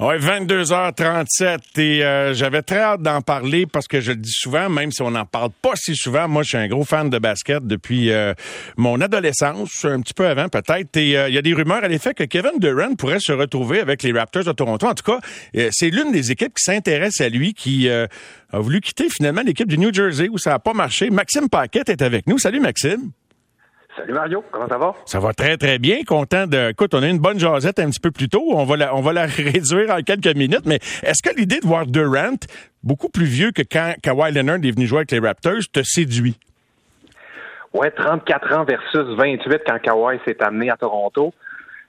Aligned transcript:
Oui, 0.00 0.14
22h37 0.14 1.58
et 1.78 2.04
euh, 2.04 2.32
j'avais 2.32 2.62
très 2.62 2.78
hâte 2.78 3.02
d'en 3.02 3.20
parler 3.20 3.66
parce 3.66 3.88
que 3.88 4.00
je 4.00 4.12
le 4.12 4.18
dis 4.18 4.30
souvent, 4.30 4.68
même 4.68 4.92
si 4.92 5.02
on 5.02 5.10
n'en 5.10 5.24
parle 5.24 5.50
pas 5.60 5.72
si 5.74 5.96
souvent, 5.96 6.28
moi 6.28 6.44
je 6.44 6.50
suis 6.50 6.56
un 6.56 6.68
gros 6.68 6.84
fan 6.84 7.10
de 7.10 7.18
basket 7.18 7.66
depuis 7.66 8.12
euh, 8.12 8.32
mon 8.76 9.00
adolescence, 9.00 9.84
un 9.84 10.00
petit 10.00 10.14
peu 10.14 10.28
avant 10.28 10.48
peut-être, 10.48 10.96
et 10.96 11.18
euh, 11.18 11.28
il 11.28 11.34
y 11.34 11.38
a 11.38 11.42
des 11.42 11.52
rumeurs 11.52 11.82
à 11.82 11.88
l'effet 11.88 12.14
que 12.14 12.22
Kevin 12.22 12.60
Durant 12.60 12.94
pourrait 12.94 13.18
se 13.18 13.32
retrouver 13.32 13.80
avec 13.80 14.04
les 14.04 14.12
Raptors 14.12 14.44
de 14.44 14.52
Toronto. 14.52 14.86
En 14.86 14.94
tout 14.94 15.02
cas, 15.02 15.18
c'est 15.72 15.90
l'une 15.90 16.12
des 16.12 16.30
équipes 16.30 16.54
qui 16.54 16.62
s'intéresse 16.62 17.20
à 17.20 17.28
lui, 17.28 17.52
qui 17.52 17.90
a 17.90 18.06
voulu 18.52 18.80
quitter 18.80 19.08
finalement 19.10 19.42
l'équipe 19.44 19.68
du 19.68 19.78
New 19.78 19.92
Jersey 19.92 20.28
où 20.28 20.38
ça 20.38 20.50
n'a 20.50 20.58
pas 20.60 20.74
marché. 20.74 21.10
Maxime 21.10 21.48
Paquette 21.48 21.88
est 21.88 22.02
avec 22.02 22.28
nous. 22.28 22.38
Salut 22.38 22.60
Maxime. 22.60 23.10
Salut 23.98 24.12
Mario, 24.12 24.44
comment 24.52 24.68
ça 24.68 24.78
va? 24.78 24.94
Ça 25.06 25.18
va 25.18 25.32
très, 25.32 25.56
très 25.56 25.80
bien. 25.80 26.04
Content 26.06 26.46
de. 26.46 26.70
Écoute, 26.70 26.94
on 26.94 27.02
a 27.02 27.08
une 27.08 27.18
bonne 27.18 27.40
jasette 27.40 27.80
un 27.80 27.90
petit 27.90 27.98
peu 27.98 28.12
plus 28.12 28.28
tôt. 28.28 28.44
On 28.52 28.64
va 28.64 28.76
la, 28.76 28.94
on 28.94 29.00
va 29.00 29.12
la 29.12 29.26
réduire 29.26 29.90
en 29.90 30.00
quelques 30.02 30.36
minutes. 30.36 30.66
Mais 30.66 30.76
est-ce 31.02 31.20
que 31.20 31.36
l'idée 31.36 31.58
de 31.58 31.66
voir 31.66 31.84
Durant, 31.84 32.36
beaucoup 32.84 33.08
plus 33.08 33.24
vieux 33.24 33.50
que 33.50 33.62
quand 33.62 33.94
Kawhi 34.00 34.32
Leonard 34.32 34.60
est 34.62 34.70
venu 34.70 34.86
jouer 34.86 34.98
avec 34.98 35.10
les 35.10 35.18
Raptors, 35.18 35.62
te 35.72 35.82
séduit? 35.82 36.38
Ouais, 37.74 37.90
34 37.90 38.56
ans 38.56 38.64
versus 38.64 39.16
28 39.16 39.62
quand 39.66 39.78
Kawhi 39.80 40.20
s'est 40.24 40.40
amené 40.44 40.70
à 40.70 40.76
Toronto. 40.76 41.34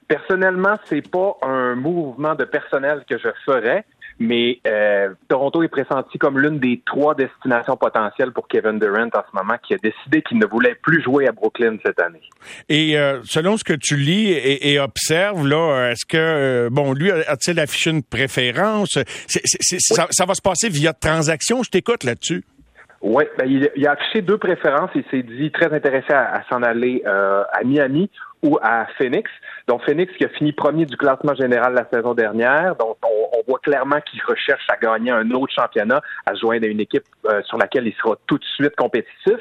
Personnellement, 0.08 0.74
c'est 0.86 1.08
pas 1.08 1.36
un 1.42 1.76
mouvement 1.76 2.34
de 2.34 2.44
personnel 2.44 3.04
que 3.08 3.18
je 3.18 3.28
ferais, 3.46 3.84
mais 4.20 4.60
euh, 4.66 5.14
Toronto 5.28 5.62
est 5.62 5.68
pressenti 5.68 6.18
comme 6.18 6.38
l'une 6.38 6.58
des 6.58 6.82
trois 6.84 7.14
destinations 7.14 7.76
potentielles 7.78 8.32
pour 8.32 8.46
Kevin 8.48 8.78
Durant 8.78 9.06
en 9.06 9.22
ce 9.28 9.34
moment, 9.34 9.56
qui 9.66 9.72
a 9.72 9.78
décidé 9.78 10.20
qu'il 10.20 10.38
ne 10.38 10.46
voulait 10.46 10.76
plus 10.82 11.02
jouer 11.02 11.26
à 11.26 11.32
Brooklyn 11.32 11.78
cette 11.84 11.98
année. 12.00 12.20
Et 12.68 12.98
euh, 12.98 13.20
selon 13.24 13.56
ce 13.56 13.64
que 13.64 13.72
tu 13.72 13.96
lis 13.96 14.30
et, 14.30 14.78
observes, 14.78 15.46
là, 15.48 15.90
est-ce 15.90 16.04
que 16.04 16.18
euh, 16.18 16.68
bon, 16.70 16.92
lui 16.92 17.10
a-t-il 17.10 17.58
affiché 17.58 17.90
une 17.90 18.02
préférence? 18.02 18.98
Ça, 19.26 20.26
va 20.26 20.34
se 20.34 20.42
passer 20.42 20.68
via 20.68 20.92
transaction? 20.92 21.62
Je 21.62 21.70
t'écoute 21.70 22.04
là-dessus. 22.04 22.44
Oui, 23.02 23.24
ben, 23.38 23.46
il, 23.48 23.86
a 23.86 23.92
affiché 23.92 24.20
deux 24.20 24.38
préférences. 24.38 24.90
Il 24.94 25.04
s'est 25.10 25.22
dit 25.22 25.50
très 25.50 25.72
intéressé 25.72 26.12
à 26.12 26.42
s'en 26.50 26.62
aller 26.62 27.02
à 27.04 27.64
Miami 27.64 28.10
ou 28.42 28.58
à 28.62 28.86
Phoenix. 28.98 29.30
Donc 29.68 29.82
Phoenix 29.84 30.12
qui 30.16 30.24
a 30.24 30.28
fini 30.28 30.52
premier 30.52 30.86
du 30.86 30.96
classement 30.96 31.34
général 31.34 31.74
la 31.74 31.86
saison 31.92 32.14
dernière. 32.14 32.76
Donc 32.76 32.96
on, 33.04 33.38
on 33.38 33.42
voit 33.46 33.58
clairement 33.60 34.00
qu'il 34.00 34.20
recherche 34.26 34.64
à 34.68 34.76
gagner 34.76 35.10
un 35.10 35.30
autre 35.32 35.52
championnat, 35.54 36.00
à 36.26 36.34
joindre 36.34 36.64
à 36.64 36.68
une 36.68 36.80
équipe 36.80 37.04
euh, 37.26 37.42
sur 37.42 37.58
laquelle 37.58 37.86
il 37.86 37.94
sera 37.94 38.16
tout 38.26 38.38
de 38.38 38.44
suite 38.44 38.74
compétitif. 38.76 39.38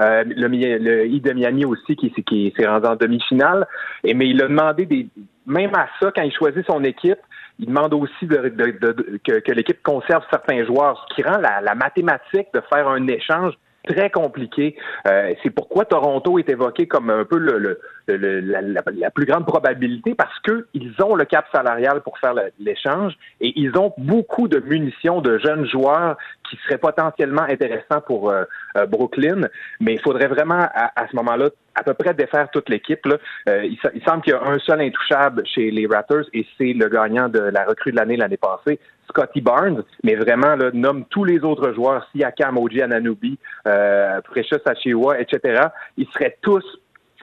Euh, 0.00 0.24
le, 0.26 0.48
le 0.48 1.06
I 1.06 1.20
de 1.20 1.32
Miami 1.32 1.64
aussi 1.64 1.96
qui, 1.96 2.10
qui 2.10 2.52
s'est 2.58 2.66
rendu 2.66 2.86
en 2.86 2.96
demi-finale. 2.96 3.66
Et 4.04 4.14
mais 4.14 4.28
il 4.28 4.42
a 4.42 4.48
demandé 4.48 4.86
des 4.86 5.06
même 5.46 5.74
à 5.74 5.88
ça 6.00 6.12
quand 6.14 6.22
il 6.22 6.32
choisit 6.32 6.64
son 6.66 6.84
équipe. 6.84 7.18
Il 7.60 7.66
demande 7.66 7.92
aussi 7.92 8.26
de, 8.26 8.48
de, 8.48 9.20
que, 9.22 9.40
que 9.40 9.52
l'équipe 9.52 9.82
conserve 9.82 10.24
certains 10.30 10.64
joueurs, 10.64 11.06
ce 11.08 11.14
qui 11.14 11.22
rend 11.22 11.36
la, 11.36 11.60
la 11.60 11.74
mathématique 11.74 12.48
de 12.54 12.62
faire 12.72 12.88
un 12.88 13.06
échange 13.06 13.52
très 13.86 14.10
compliqué. 14.10 14.76
Euh, 15.06 15.34
c'est 15.42 15.50
pourquoi 15.50 15.84
Toronto 15.84 16.38
est 16.38 16.48
évoqué 16.48 16.86
comme 16.86 17.10
un 17.10 17.24
peu 17.24 17.38
la, 17.38 19.10
plus 19.10 19.26
grande 19.26 19.46
probabilité 19.46 20.14
parce 20.14 20.38
qu'ils 20.40 20.92
ont 21.02 21.14
le 21.14 21.24
cap 21.24 21.46
salarial 21.52 22.02
pour 22.02 22.18
faire 22.18 22.34
l'échange 22.58 23.14
et 23.40 23.52
ils 23.56 23.76
ont 23.78 23.92
beaucoup 23.98 24.48
de 24.48 24.58
munitions 24.60 25.20
de 25.20 25.38
jeunes 25.38 25.66
joueurs 25.66 26.16
qui 26.48 26.58
seraient 26.64 26.78
potentiellement 26.78 27.42
intéressants 27.42 28.00
pour 28.06 28.30
euh, 28.30 28.44
euh, 28.76 28.86
Brooklyn. 28.86 29.48
Mais 29.80 29.94
il 29.94 30.00
faudrait 30.00 30.28
vraiment 30.28 30.68
à, 30.74 31.06
ce 31.10 31.16
moment-là 31.16 31.48
à 31.74 31.82
peu 31.84 31.94
près 31.94 32.14
défaire 32.14 32.48
toute 32.50 32.68
l'équipe. 32.68 33.06
il, 33.46 33.78
il, 33.94 34.02
semble 34.04 34.22
qu'il 34.22 34.32
y 34.32 34.36
a 34.36 34.42
un 34.42 34.58
seul 34.58 34.80
intouchable 34.80 35.46
chez 35.46 35.70
les 35.70 35.86
Raptors 35.86 36.24
et 36.32 36.44
c'est 36.58 36.72
le 36.72 36.88
gagnant 36.88 37.28
de 37.28 37.38
la 37.38 37.64
recrue 37.64 37.92
de 37.92 37.96
l'année 37.96 38.16
l'année 38.16 38.36
passée, 38.36 38.80
Scotty 39.10 39.40
Barnes, 39.40 39.82
mais 40.02 40.14
vraiment 40.14 40.56
là, 40.56 40.70
nomme 40.72 41.04
tous 41.10 41.24
les 41.24 41.40
autres 41.40 41.72
joueurs, 41.74 42.08
Siakam, 42.12 42.56
Oji 42.56 42.82
Ananubi, 42.82 43.38
euh, 43.66 44.20
Precious 44.22 44.62
Achiwa, 44.64 45.20
etc. 45.20 45.68
Ils 45.96 46.08
seraient 46.14 46.36
tous 46.40 46.64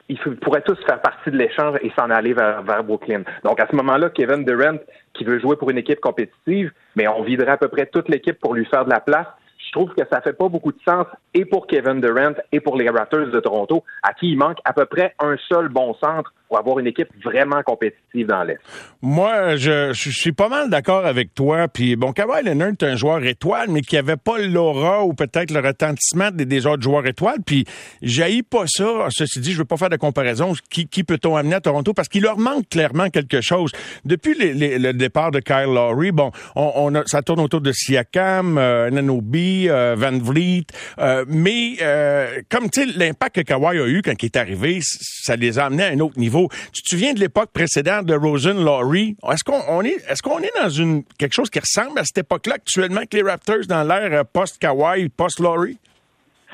ils 0.08 0.18
pourraient 0.18 0.62
tous 0.62 0.78
faire 0.86 1.00
partie 1.00 1.30
de 1.30 1.36
l'échange 1.36 1.76
et 1.82 1.92
s'en 1.98 2.08
aller 2.10 2.32
vers, 2.32 2.62
vers, 2.62 2.82
Brooklyn. 2.82 3.22
Donc 3.44 3.60
à 3.60 3.66
ce 3.70 3.76
moment-là, 3.76 4.08
Kevin 4.08 4.44
Durant, 4.44 4.78
qui 5.12 5.24
veut 5.24 5.38
jouer 5.38 5.56
pour 5.56 5.70
une 5.70 5.78
équipe 5.78 6.00
compétitive, 6.00 6.72
mais 6.96 7.06
on 7.08 7.22
viderait 7.22 7.52
à 7.52 7.56
peu 7.58 7.68
près 7.68 7.86
toute 7.86 8.08
l'équipe 8.08 8.38
pour 8.40 8.54
lui 8.54 8.64
faire 8.64 8.84
de 8.84 8.90
la 8.90 9.00
place. 9.00 9.26
Je 9.68 9.72
trouve 9.72 9.90
que 9.94 10.02
ça 10.10 10.22
fait 10.22 10.32
pas 10.32 10.48
beaucoup 10.48 10.72
de 10.72 10.78
sens 10.82 11.06
et 11.34 11.44
pour 11.44 11.66
Kevin 11.66 12.00
Durant 12.00 12.32
et 12.52 12.60
pour 12.60 12.76
les 12.76 12.88
Raptors 12.88 13.26
de 13.26 13.40
Toronto, 13.40 13.84
à 14.02 14.14
qui 14.14 14.30
il 14.30 14.38
manque 14.38 14.56
à 14.64 14.72
peu 14.72 14.86
près 14.86 15.14
un 15.18 15.36
seul 15.48 15.68
bon 15.68 15.94
centre 16.02 16.32
pour 16.48 16.58
avoir 16.58 16.78
une 16.78 16.86
équipe 16.86 17.08
vraiment 17.22 17.62
compétitive 17.62 18.26
dans 18.26 18.42
l'Est. 18.42 18.58
Moi, 19.02 19.56
je, 19.56 19.92
suis 19.92 20.32
pas 20.32 20.48
mal 20.48 20.70
d'accord 20.70 21.04
avec 21.04 21.34
toi. 21.34 21.68
Puis 21.68 21.94
bon, 21.94 22.12
Kawhi 22.12 22.42
Leonard 22.42 22.68
est 22.68 22.82
un 22.82 22.96
joueur 22.96 23.22
étoile, 23.24 23.68
mais 23.68 23.82
qui 23.82 23.98
avait 23.98 24.16
pas 24.16 24.38
l'aura 24.38 25.04
ou 25.04 25.12
peut-être 25.12 25.50
le 25.50 25.60
retentissement 25.60 26.30
des, 26.32 26.66
autres 26.66 26.82
joueurs 26.82 27.06
étoiles. 27.06 27.40
Puis 27.44 27.66
j'haïs 28.00 28.42
pas 28.42 28.64
ça. 28.66 29.08
Ceci 29.10 29.40
dit, 29.40 29.52
je 29.52 29.58
veux 29.58 29.66
pas 29.66 29.76
faire 29.76 29.90
de 29.90 29.96
comparaison. 29.96 30.54
Qui, 30.70 31.04
peut-on 31.04 31.36
amener 31.36 31.56
à 31.56 31.60
Toronto? 31.60 31.92
Parce 31.92 32.08
qu'il 32.08 32.22
leur 32.22 32.38
manque 32.38 32.70
clairement 32.70 33.10
quelque 33.10 33.42
chose. 33.42 33.70
Depuis 34.06 34.34
le 34.38 34.92
départ 34.92 35.30
de 35.30 35.40
Kyle 35.40 35.74
Lowry, 35.74 36.12
bon, 36.12 36.30
on, 36.56 36.72
on 36.76 36.94
a, 36.94 37.02
ça 37.04 37.20
tourne 37.20 37.40
autour 37.40 37.60
de 37.60 37.72
Siakam, 37.72 38.56
euh, 38.56 38.88
Nanobi, 38.88 39.67
euh, 39.70 39.94
Van 39.96 40.16
Vliet. 40.18 40.66
Euh, 40.98 41.24
mais 41.28 41.76
euh, 41.80 42.40
comme 42.50 42.70
tu 42.70 42.84
l'impact 42.84 43.36
que 43.36 43.40
Kawhi 43.42 43.78
a 43.78 43.86
eu 43.86 44.02
quand 44.02 44.22
il 44.22 44.26
est 44.26 44.36
arrivé, 44.36 44.80
ça 44.82 45.36
les 45.36 45.58
a 45.58 45.66
amenés 45.66 45.84
à 45.84 45.88
un 45.88 46.00
autre 46.00 46.18
niveau. 46.18 46.48
Tu 46.72 46.82
te 46.82 46.88
souviens 46.88 47.12
de 47.12 47.20
l'époque 47.20 47.50
précédente 47.52 48.06
de 48.06 48.14
Rosen 48.14 48.62
Laurie? 48.62 49.16
Est-ce 49.30 49.44
qu'on 49.44 49.82
est, 49.84 50.52
dans 50.54 51.02
quelque 51.18 51.34
chose 51.34 51.50
qui 51.50 51.60
ressemble 51.60 51.98
à 51.98 52.04
cette 52.04 52.18
époque-là 52.18 52.54
actuellement 52.54 53.02
que 53.10 53.16
les 53.16 53.22
Raptors 53.22 53.66
dans 53.68 53.84
l'ère 53.84 54.24
post-Kawhi, 54.26 55.08
post-Laurie? 55.10 55.78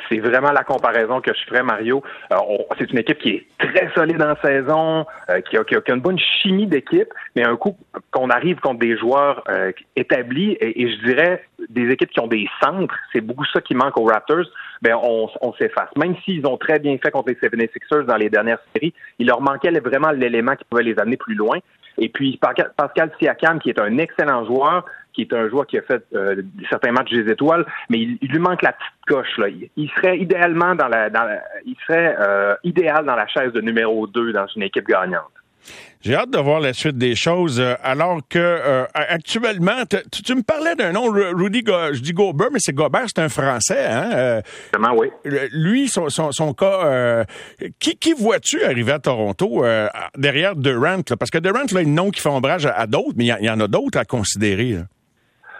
C'est 0.09 0.19
vraiment 0.19 0.53
la 0.53 0.65
comparaison 0.65 1.21
que 1.21 1.33
je 1.33 1.45
ferais, 1.47 1.63
Mario. 1.63 2.03
Euh, 2.33 2.37
c'est 2.79 2.91
une 2.91 2.99
équipe 2.99 3.19
qui 3.19 3.31
est 3.31 3.47
très 3.59 3.91
solide 3.95 4.23
en 4.23 4.37
saison, 4.45 5.07
euh, 5.31 5.41
qui, 5.41 5.57
a, 5.57 5.65
qui, 5.65 5.75
a, 5.75 5.95
une 5.95 6.01
bonne 6.01 6.19
chimie 6.19 6.67
d'équipe, 6.67 7.09
mais 7.37 7.45
un 7.45 7.57
coup 7.57 7.77
qu'on 8.11 8.29
arrive 8.31 8.61
contre 8.61 8.81
des 8.81 8.97
joueurs 8.97 9.43
établis, 9.97 10.53
et, 10.53 10.83
et, 10.83 10.91
je 10.91 11.05
dirais 11.07 11.45
des 11.69 11.89
équipes 11.91 12.11
qui 12.11 12.21
ont 12.21 12.27
des 12.27 12.47
centres, 12.63 12.95
c'est 13.13 13.21
beaucoup 13.21 13.45
ça 13.47 13.61
qui 13.61 13.75
manque 13.75 13.97
aux 13.99 14.05
Raptors 14.05 14.47
ben 14.83 14.97
on, 15.03 15.29
on 15.41 15.53
s'efface. 15.55 15.89
Même 15.97 16.15
s'ils 16.25 16.47
ont 16.47 16.59
très 16.59 16.79
bien 16.79 16.97
fait 17.03 17.11
contre 17.11 17.31
les 17.31 17.37
76ers 17.37 18.05
dans 18.05 18.17
les 18.17 18.29
dernières 18.29 18.59
séries, 18.75 18.93
il 19.19 19.27
leur 19.27 19.41
manquait 19.41 19.71
vraiment 19.81 20.11
l'élément 20.11 20.55
qui 20.57 20.65
pouvait 20.65 20.83
les 20.83 20.99
amener 20.99 21.17
plus 21.17 21.35
loin. 21.35 21.59
Et 21.99 22.09
puis 22.09 22.39
Pascal 22.77 23.11
Siakam, 23.19 23.61
qui 23.61 23.71
est 23.71 23.79
un 23.79 23.99
excellent 23.99 24.45
joueur, 24.45 24.85
qui 25.15 25.23
est 25.23 25.33
un 25.33 25.49
joueur 25.49 25.67
qui 25.67 25.79
a 25.79 25.83
fait 25.83 26.05
euh, 26.15 26.43
certains 26.69 26.93
matchs 26.93 27.13
des 27.13 27.31
étoiles, 27.31 27.65
mais 27.89 27.99
il, 27.99 28.19
lui 28.29 28.39
manque 28.39 28.63
la 28.63 28.73
petite 28.73 29.07
coche 29.07 29.39
là. 29.39 29.47
Il, 29.77 29.91
serait 29.91 30.19
idéalement 30.19 30.75
dans 30.75 30.89
la, 30.89 31.09
dans 31.11 31.27
il 31.65 31.77
serait 31.87 32.17
euh, 32.19 32.55
idéal 32.65 33.07
dans 33.07 33.17
la 33.17 33.27
chaise 33.27 33.53
de 33.53 33.61
numéro 33.61 34.07
2 34.07 34.33
dans 34.33 34.47
une 34.55 34.63
équipe 34.63 34.87
gagnante. 34.87 35.31
J'ai 36.05 36.15
hâte 36.15 36.31
de 36.31 36.39
voir 36.39 36.61
la 36.61 36.75
suite 36.75 36.99
des 36.99 37.15
choses. 37.15 37.59
Euh, 37.59 37.75
alors 37.83 38.21
que 38.29 38.39
euh, 38.39 38.85
actuellement, 38.93 39.85
tu, 40.13 40.35
me 40.35 40.43
parlais 40.43 40.75
d'un 40.75 40.93
nom, 40.93 41.11
Rudy, 41.11 41.63
je 41.65 42.01
dis 42.01 42.13
Gobert, 42.13 42.49
mais 42.53 42.59
c'est 42.61 42.75
Gobert, 42.75 43.07
c'est 43.07 43.23
un 43.23 43.31
Français. 43.31 43.87
Hein? 43.87 44.11
Euh, 44.13 44.43
oui. 44.95 45.09
Lui, 45.53 45.89
son, 45.89 46.11
son, 46.11 46.53
cas, 46.53 47.25
qui, 47.79 47.97
qui 47.97 48.13
vois-tu 48.13 48.63
arriver 48.63 48.93
à 48.93 48.99
Toronto 48.99 49.65
derrière 50.17 50.57
Durant? 50.57 51.01
Parce 51.19 51.31
que 51.31 51.39
Durant, 51.39 51.61
là, 51.73 51.79
a 51.79 51.83
une 51.83 51.95
nom 51.95 52.11
qui 52.11 52.21
fait 52.21 52.29
ombrage 52.29 52.67
à, 52.67 52.87
d'autres, 52.87 53.15
mais 53.17 53.25
il 53.27 53.45
y, 53.45 53.51
en 53.51 53.61
a 53.61 53.67
d'autres 53.67 53.99
à 53.99 54.05
considérer. 54.05 54.77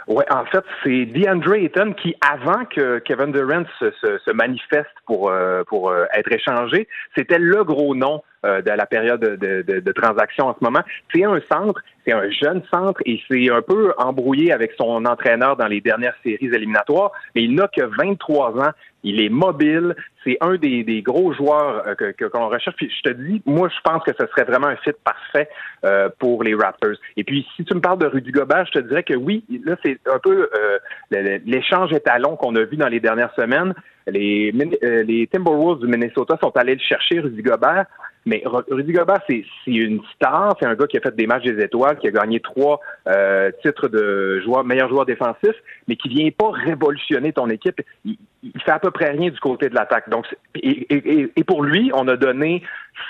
Oui, 0.07 0.25
en 0.31 0.45
fait, 0.47 0.65
c'est 0.83 1.07
DeAndre 1.07 1.55
Ayton 1.55 1.95
qui, 1.95 2.15
avant 2.21 2.65
que 2.67 2.99
Kevin 2.99 3.33
Durant 3.33 3.65
se, 3.79 4.33
manifeste 4.33 4.91
pour, 5.07 5.33
pour 5.67 5.95
être 6.13 6.31
échangé, 6.33 6.89
c'était 7.17 7.39
le 7.39 7.65
gros 7.65 7.95
nom 7.95 8.23
euh, 8.45 8.61
de 8.61 8.71
la 8.71 8.85
période 8.85 9.21
de, 9.21 9.37
de, 9.63 9.81
de, 9.81 9.93
transaction 9.93 10.49
en 10.49 10.55
ce 10.55 10.63
moment. 10.63 10.83
C'est 11.15 11.25
un 11.25 11.41
centre, 11.51 11.81
c'est 12.05 12.13
un 12.13 12.29
jeune 12.31 12.63
centre 12.71 13.01
et 13.07 13.19
c'est 13.27 13.51
un 13.51 13.63
peu 13.63 13.95
embrouillé 13.97 14.53
avec 14.53 14.73
son 14.77 15.07
entraîneur 15.07 15.57
dans 15.57 15.67
les 15.67 15.81
dernières 15.81 16.17
séries 16.23 16.51
éliminatoires, 16.53 17.13
mais 17.35 17.45
il 17.45 17.55
n'a 17.55 17.69
que 17.69 17.83
23 17.83 18.51
ans. 18.61 18.73
Il 19.05 19.21
est 19.21 19.29
mobile. 19.29 19.95
C'est 20.25 20.39
un 20.41 20.57
des, 20.57 20.83
des, 20.83 21.03
gros 21.03 21.33
joueurs 21.33 21.87
euh, 21.87 21.95
que, 21.95 22.25
qu'on 22.25 22.49
recherche. 22.49 22.77
Puis 22.77 22.91
je 22.91 23.11
te 23.11 23.15
dis, 23.15 23.43
moi, 23.47 23.69
je 23.69 23.81
pense 23.89 24.03
que 24.03 24.13
ce 24.19 24.27
serait 24.27 24.45
vraiment 24.45 24.69
un 24.69 24.77
fit 24.77 24.93
parfait 25.05 25.49
euh, 25.85 26.09
pour 26.19 26.43
les 26.43 26.55
Raptors. 26.55 26.97
Et 27.17 27.25
puis, 27.25 27.47
si 27.55 27.65
tu 27.65 27.75
me 27.75 27.81
parles 27.81 27.99
de 27.99 28.07
Rudy 28.07 28.33
Gobert, 28.33 28.67
je 28.67 28.81
te 28.81 28.89
dirais 28.89 29.03
que 29.03 29.15
oui, 29.15 29.45
là, 29.65 29.77
c'est 29.85 29.99
un 30.11 30.19
peu 30.19 30.49
euh, 30.59 31.39
l'échange 31.45 31.93
étalon 31.93 32.37
qu'on 32.37 32.57
a 32.57 32.65
vu 32.65 32.77
dans 32.77 32.89
les 32.89 33.01
dernières 33.01 33.35
semaines. 33.35 33.75
Les, 34.07 34.53
les 34.53 35.27
Timberwolves 35.27 35.81
du 35.81 35.87
Minnesota 35.87 36.37
sont 36.43 36.55
allés 36.57 36.75
le 36.75 36.81
chercher, 36.81 37.21
Rudy 37.21 37.43
Gobert. 37.43 37.87
Mais 38.27 38.43
Rudy 38.47 38.93
Gobert, 38.93 39.21
c'est 39.29 39.45
une 39.67 40.01
star. 40.15 40.57
C'est 40.59 40.67
un 40.67 40.75
gars 40.75 40.87
qui 40.87 40.97
a 40.97 41.01
fait 41.01 41.15
des 41.15 41.27
matchs 41.27 41.45
des 41.45 41.63
étoiles, 41.63 41.99
qui 41.99 42.09
a 42.09 42.11
gagné 42.11 42.41
trois 42.41 42.81
euh, 43.07 43.51
titres 43.63 43.89
de 43.89 44.43
meilleur 44.65 44.89
joueur 44.89 45.05
défensif, 45.05 45.53
mais 45.89 45.97
qui 45.97 46.09
vient 46.09 46.31
pas 46.31 46.51
révolutionner 46.51 47.33
ton 47.33 47.49
équipe. 47.51 47.83
Il, 48.05 48.17
il 48.43 48.59
fait 48.63 48.71
à 48.71 48.79
peu 48.79 48.91
près 48.91 49.11
rien 49.11 49.31
du 49.31 49.39
côté 49.41 49.69
de 49.69 49.75
l'attaque. 49.75 50.09
Donc, 50.09 50.27
et, 50.55 50.87
et, 50.95 51.33
et, 51.37 51.45
pour 51.45 51.63
lui, 51.63 51.91
on 51.95 52.09
a 52.09 52.17
donné 52.17 52.63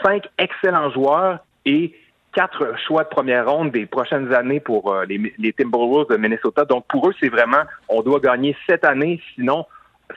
cinq 0.04 0.28
excellents 0.38 0.90
joueurs 0.90 1.38
et 1.64 1.94
quatre 2.32 2.76
choix 2.84 3.04
de 3.04 3.08
première 3.08 3.48
ronde 3.48 3.70
des 3.70 3.86
prochaines 3.86 4.34
années 4.34 4.58
pour 4.58 4.92
euh, 4.92 5.04
les, 5.04 5.32
les 5.38 5.52
Timberwolves 5.52 6.08
de 6.08 6.16
Minnesota. 6.16 6.64
Donc 6.64 6.86
pour 6.88 7.08
eux, 7.08 7.14
c'est 7.20 7.28
vraiment 7.28 7.62
on 7.88 8.02
doit 8.02 8.18
gagner 8.18 8.56
cette 8.68 8.84
année, 8.84 9.20
sinon 9.36 9.66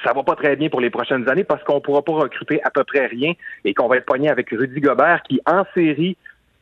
ça 0.03 0.13
va 0.13 0.23
pas 0.23 0.35
très 0.35 0.55
bien 0.55 0.69
pour 0.69 0.81
les 0.81 0.89
prochaines 0.89 1.29
années 1.29 1.43
parce 1.43 1.63
qu'on 1.63 1.81
pourra 1.81 2.01
pas 2.01 2.13
recruter 2.13 2.61
à 2.63 2.69
peu 2.69 2.83
près 2.83 3.07
rien 3.07 3.33
et 3.63 3.73
qu'on 3.73 3.87
va 3.87 3.97
être 3.97 4.05
pogné 4.05 4.29
avec 4.29 4.49
Rudy 4.49 4.81
Gobert 4.81 5.21
qui 5.23 5.39
en 5.45 5.63
série 5.73 6.17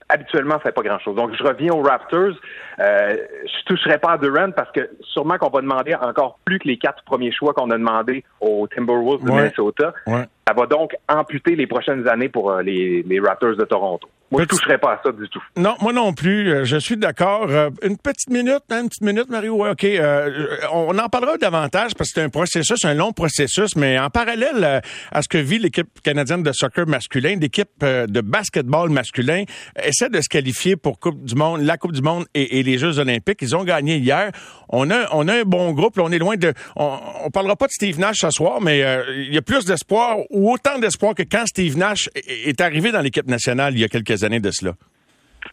habituellement 0.09 0.59
fait 0.59 0.71
pas 0.71 0.83
grand 0.83 0.99
chose. 0.99 1.15
Donc 1.15 1.35
je 1.35 1.43
reviens 1.43 1.73
aux 1.73 1.81
Raptors. 1.81 2.35
Euh, 2.79 3.17
je 3.45 3.65
toucherai 3.65 3.97
pas 3.97 4.11
à 4.11 4.17
Durant 4.17 4.51
parce 4.51 4.71
que 4.71 4.89
sûrement 5.01 5.37
qu'on 5.37 5.49
va 5.49 5.61
demander 5.61 5.95
encore 5.95 6.39
plus 6.45 6.59
que 6.59 6.67
les 6.67 6.77
quatre 6.77 7.03
premiers 7.03 7.31
choix 7.31 7.53
qu'on 7.53 7.71
a 7.71 7.77
demandé 7.77 8.23
aux 8.39 8.67
Timberwolves 8.67 9.23
de 9.23 9.31
Minnesota. 9.31 9.93
Ça 10.05 10.53
va 10.55 10.65
donc 10.67 10.95
amputer 11.07 11.55
les 11.55 11.65
prochaines 11.65 12.07
années 12.07 12.29
pour 12.29 12.51
euh, 12.51 12.61
les, 12.61 13.03
les 13.03 13.19
Raptors 13.19 13.55
de 13.55 13.65
Toronto. 13.65 14.07
Moi, 14.31 14.41
je 14.41 14.47
toucherai 14.47 14.79
pas 14.79 14.93
à 14.93 15.01
ça 15.03 15.11
du 15.11 15.29
tout. 15.29 15.41
Non, 15.55 15.75
moi 15.81 15.93
non 15.93 16.11
plus. 16.13 16.51
Euh, 16.51 16.65
je 16.65 16.77
suis 16.77 16.97
d'accord. 16.97 17.45
Euh, 17.47 17.69
une 17.83 17.97
petite 17.97 18.31
minute, 18.31 18.63
hein, 18.71 18.81
une 18.81 18.89
petite 18.89 19.03
minute, 19.03 19.29
Mario? 19.29 19.67
OK. 19.67 19.83
Euh, 19.83 20.47
on 20.73 20.97
en 20.97 21.09
parlera 21.09 21.37
davantage 21.37 21.93
parce 21.93 22.09
que 22.09 22.15
c'est 22.15 22.25
un 22.25 22.29
processus, 22.29 22.83
un 22.85 22.95
long 22.95 23.11
processus, 23.11 23.75
mais 23.75 23.99
en 23.99 24.09
parallèle 24.09 24.81
à 25.11 25.21
ce 25.21 25.27
que 25.27 25.37
vit 25.37 25.59
l'équipe 25.59 26.01
canadienne 26.01 26.41
de 26.41 26.51
soccer 26.53 26.87
masculin, 26.87 27.37
l'équipe 27.39 27.69
de 27.81 28.21
basketball 28.21 28.89
masculin 28.89 29.43
essaie 29.83 30.09
de 30.09 30.19
se 30.19 30.27
qualifier 30.27 30.75
pour 30.75 30.99
Coupe 30.99 31.23
du 31.23 31.35
Monde, 31.35 31.61
la 31.61 31.77
Coupe 31.77 31.91
du 31.91 32.01
Monde 32.01 32.25
et, 32.33 32.63
les 32.63 32.77
Jeux 32.79 32.97
Olympiques. 32.97 33.39
Ils 33.41 33.55
ont 33.55 33.63
gagné 33.63 33.97
hier. 33.97 34.31
On 34.69 34.89
a, 34.89 35.07
on 35.11 35.27
a 35.27 35.41
un 35.41 35.43
bon 35.43 35.71
groupe. 35.73 35.99
on 35.99 36.11
est 36.11 36.17
loin 36.17 36.35
de. 36.35 36.51
On, 36.75 36.97
on 37.25 37.29
parlera 37.29 37.55
pas 37.55 37.67
de 37.67 37.71
Steve 37.71 37.99
Nash 37.99 38.17
ce 38.21 38.31
soir, 38.31 38.59
mais 38.59 38.79
il 39.17 39.33
y 39.33 39.37
a 39.37 39.41
plus 39.43 39.65
d'espoir 39.65 40.17
ou 40.31 40.51
autant 40.51 40.79
d'espoir 40.79 41.13
que 41.13 41.23
quand 41.23 41.45
Steve 41.45 41.77
Nash 41.77 42.09
est 42.15 42.59
arrivé 42.59 42.91
dans 42.91 43.01
l'équipe 43.01 43.27
nationale 43.27 43.75
il 43.75 43.81
y 43.81 43.83
a 43.83 43.87
quelques 43.87 44.14
années 44.23 44.39
de 44.39 44.51
cela. 44.51 44.73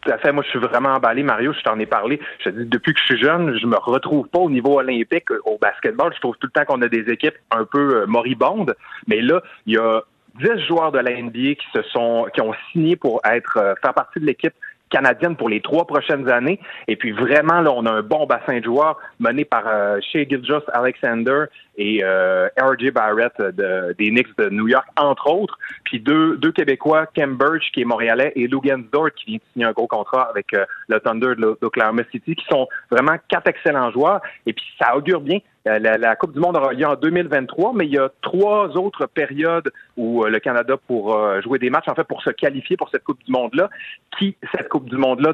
Tout 0.01 0.11
à 0.11 0.17
fait. 0.17 0.31
Moi, 0.31 0.43
je 0.43 0.49
suis 0.49 0.59
vraiment 0.59 0.89
emballé, 0.89 1.23
Mario. 1.23 1.53
Je 1.53 1.61
t'en 1.61 1.77
ai 1.79 1.85
parlé. 1.85 2.19
Je 2.39 2.49
te 2.49 2.49
dis, 2.49 2.65
depuis 2.65 2.93
que 2.93 2.99
je 2.99 3.05
suis 3.05 3.21
jeune, 3.21 3.57
je 3.59 3.67
me 3.67 3.77
retrouve 3.77 4.27
pas 4.27 4.39
au 4.39 4.49
niveau 4.49 4.79
olympique 4.79 5.31
euh, 5.31 5.39
au 5.45 5.57
basketball. 5.59 6.11
Je 6.15 6.19
trouve 6.19 6.35
tout 6.37 6.47
le 6.47 6.51
temps 6.51 6.65
qu'on 6.65 6.81
a 6.81 6.87
des 6.87 7.11
équipes 7.11 7.35
un 7.51 7.65
peu 7.65 8.01
euh, 8.01 8.05
moribondes. 8.07 8.75
Mais 9.07 9.21
là, 9.21 9.41
il 9.65 9.75
y 9.75 9.77
a 9.77 10.01
10 10.39 10.65
joueurs 10.67 10.91
de 10.91 10.99
la 10.99 11.11
NBA 11.11 11.55
qui 11.55 11.67
se 11.73 11.81
sont, 11.83 12.27
qui 12.33 12.41
ont 12.41 12.53
signé 12.71 12.95
pour 12.95 13.21
être, 13.23 13.57
euh, 13.57 13.75
faire 13.81 13.93
partie 13.93 14.19
de 14.19 14.25
l'équipe 14.25 14.53
canadienne 14.89 15.35
pour 15.35 15.49
les 15.49 15.59
trois 15.59 15.85
prochaines 15.85 16.29
années. 16.29 16.59
Et 16.87 16.95
puis 16.95 17.11
vraiment, 17.11 17.61
là, 17.61 17.71
on 17.75 17.85
a 17.85 17.91
un 17.91 18.01
bon 18.01 18.25
bassin 18.25 18.59
de 18.59 18.63
joueurs 18.63 18.99
mené 19.19 19.43
par 19.43 19.63
euh, 19.67 19.99
Shea 20.11 20.25
Alexander 20.73 21.45
et 21.77 22.03
euh, 22.03 22.47
R.J. 22.57 22.91
Barrett 22.91 23.33
de, 23.39 23.93
des 23.97 24.09
Knicks 24.09 24.37
de 24.37 24.49
New 24.49 24.67
York, 24.67 24.87
entre 24.97 25.31
autres. 25.31 25.57
Puis 25.83 25.99
deux, 25.99 26.37
deux 26.37 26.51
Québécois, 26.51 27.07
Kem 27.07 27.35
Birch, 27.35 27.71
qui 27.73 27.81
est 27.81 27.85
montréalais, 27.85 28.31
et 28.35 28.47
Logan 28.47 28.83
Dort, 28.91 29.11
qui 29.15 29.25
vient 29.25 29.37
de 29.37 29.43
signer 29.53 29.65
un 29.65 29.71
gros 29.71 29.87
contrat 29.87 30.29
avec 30.29 30.53
euh, 30.53 30.65
le 30.87 30.99
Thunder 30.99 31.33
d'Oklahoma 31.61 32.03
City, 32.11 32.35
qui 32.35 32.45
sont 32.49 32.67
vraiment 32.91 33.15
quatre 33.27 33.47
excellents 33.47 33.91
joueurs. 33.91 34.21
Et 34.45 34.53
puis 34.53 34.65
ça 34.79 34.95
augure 34.95 35.21
bien. 35.21 35.39
Euh, 35.65 35.79
la, 35.79 36.15
Coupe 36.17 36.33
du 36.33 36.39
Monde 36.39 36.57
aura 36.57 36.73
lieu 36.73 36.85
en 36.85 36.95
2023, 36.95 37.71
mais 37.73 37.85
il 37.85 37.93
y 37.93 37.97
a 37.97 38.09
trois 38.21 38.75
autres 38.75 39.05
périodes 39.05 39.71
où 39.95 40.23
euh, 40.23 40.29
le 40.29 40.39
Canada 40.39 40.75
pourra 40.87 41.39
jouer 41.39 41.57
des 41.57 41.69
matchs, 41.69 41.87
en 41.87 41.95
fait, 41.95 42.03
pour 42.03 42.21
se 42.21 42.31
qualifier 42.31 42.75
pour 42.75 42.89
cette 42.89 43.03
Coupe 43.03 43.23
du 43.23 43.31
Monde-là, 43.31 43.69
qui, 44.17 44.35
cette 44.53 44.67
Coupe 44.67 44.89
du 44.89 44.97
Monde-là, 44.97 45.33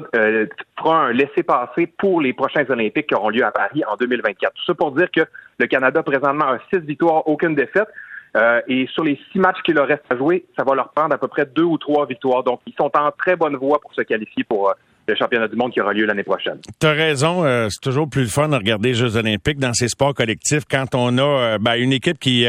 fera 0.78 1.06
un 1.06 1.12
laissez-passer 1.12 1.88
pour 1.98 2.20
les 2.20 2.32
prochains 2.32 2.64
Olympiques 2.68 3.08
qui 3.08 3.14
auront 3.14 3.30
lieu 3.30 3.44
à 3.44 3.50
Paris 3.50 3.82
en 3.90 3.96
2024. 3.96 4.54
Tout 4.54 4.64
ça 4.66 4.74
pour 4.74 4.92
dire 4.92 5.10
que 5.10 5.22
le 5.60 5.66
Canada 5.66 6.02
présentement 6.02 6.46
a 6.46 6.58
six 6.72 6.80
victoires, 6.80 7.28
aucune 7.28 7.54
défaite. 7.54 7.88
Euh, 8.36 8.60
et 8.68 8.86
sur 8.94 9.02
les 9.02 9.18
six 9.32 9.38
matchs 9.38 9.60
qu'il 9.64 9.74
leur 9.74 9.88
reste 9.88 10.04
à 10.08 10.16
jouer, 10.16 10.44
ça 10.56 10.64
va 10.64 10.74
leur 10.74 10.90
prendre 10.90 11.12
à 11.12 11.18
peu 11.18 11.26
près 11.26 11.46
deux 11.46 11.64
ou 11.64 11.78
trois 11.78 12.06
victoires. 12.06 12.44
Donc, 12.44 12.60
ils 12.66 12.74
sont 12.78 12.90
en 12.94 13.10
très 13.10 13.34
bonne 13.34 13.56
voie 13.56 13.80
pour 13.80 13.92
se 13.92 14.02
qualifier 14.02 14.44
pour 14.44 14.70
euh, 14.70 14.72
le 15.08 15.16
championnat 15.16 15.48
du 15.48 15.56
monde 15.56 15.72
qui 15.72 15.80
aura 15.80 15.92
lieu 15.92 16.06
l'année 16.06 16.22
prochaine. 16.22 16.60
Tu 16.80 16.86
as 16.86 16.92
raison, 16.92 17.44
euh, 17.44 17.66
c'est 17.68 17.80
toujours 17.80 18.08
plus 18.08 18.22
le 18.22 18.28
fun 18.28 18.48
de 18.48 18.54
regarder 18.54 18.90
les 18.90 18.94
Jeux 18.94 19.16
olympiques 19.16 19.58
dans 19.58 19.72
ces 19.72 19.88
sports 19.88 20.14
collectifs 20.14 20.62
quand 20.70 20.94
on 20.94 21.18
a 21.18 21.58
ben, 21.58 21.74
une 21.74 21.92
équipe 21.92 22.20
qui 22.20 22.46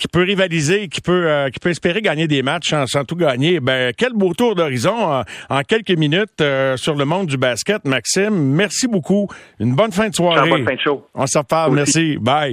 qui 0.00 0.08
peut 0.08 0.22
rivaliser, 0.22 0.88
qui 0.88 1.00
peut 1.00 1.48
qui 1.52 1.60
peut 1.60 1.68
espérer 1.68 2.00
gagner 2.00 2.26
des 2.26 2.42
matchs 2.42 2.74
sans, 2.86 3.04
tout 3.04 3.16
gagner. 3.16 3.60
Ben 3.60 3.92
quel 3.96 4.14
beau 4.14 4.32
tour 4.34 4.54
d'horizon 4.54 5.22
en, 5.50 5.62
quelques 5.62 5.96
minutes 5.96 6.42
sur 6.76 6.94
le 6.94 7.04
monde 7.04 7.26
du 7.26 7.36
basket, 7.36 7.84
Maxime. 7.84 8.34
Merci 8.34 8.88
beaucoup. 8.88 9.28
Une 9.60 9.74
bonne 9.74 9.92
fin 9.92 10.08
de 10.08 10.14
soirée. 10.14 10.48
Une 10.48 10.56
bonne 10.56 10.66
fin 10.66 10.74
de 10.74 10.80
show. 10.80 11.06
On 11.14 11.26
s'en 11.26 11.44
parle. 11.44 11.74
Merci. 11.74 12.16
Bye. 12.18 12.48